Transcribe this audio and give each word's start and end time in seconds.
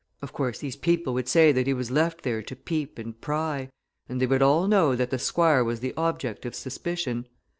Of 0.23 0.33
course, 0.33 0.57
these 0.57 0.75
people 0.75 1.13
would 1.13 1.27
say 1.27 1.51
that 1.51 1.67
he 1.67 1.75
was 1.75 1.91
left 1.91 2.23
there 2.23 2.41
to 2.41 2.55
peep 2.55 2.97
and 2.97 3.21
pry 3.21 3.69
and 4.09 4.19
they 4.19 4.25
would 4.25 4.41
all 4.41 4.65
know 4.67 4.95
that 4.95 5.11
the 5.11 5.19
Squire 5.19 5.63
was 5.63 5.79
the 5.79 5.93
object 5.95 6.43
of 6.43 6.55
suspicion. 6.55 7.27